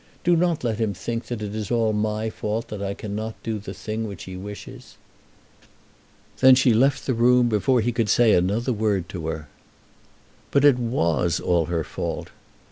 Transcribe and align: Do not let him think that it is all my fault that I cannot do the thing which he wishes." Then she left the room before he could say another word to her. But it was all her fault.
Do 0.23 0.35
not 0.35 0.63
let 0.63 0.79
him 0.79 0.95
think 0.95 1.27
that 1.27 1.43
it 1.43 1.53
is 1.53 1.69
all 1.69 1.93
my 1.93 2.31
fault 2.31 2.69
that 2.69 2.81
I 2.81 2.95
cannot 2.95 3.35
do 3.43 3.59
the 3.59 3.71
thing 3.71 4.07
which 4.07 4.23
he 4.23 4.35
wishes." 4.35 4.97
Then 6.39 6.55
she 6.55 6.73
left 6.73 7.05
the 7.05 7.13
room 7.13 7.47
before 7.49 7.81
he 7.81 7.91
could 7.91 8.09
say 8.09 8.33
another 8.33 8.73
word 8.73 9.07
to 9.09 9.27
her. 9.27 9.47
But 10.49 10.65
it 10.65 10.79
was 10.79 11.39
all 11.39 11.65
her 11.65 11.83
fault. 11.83 12.29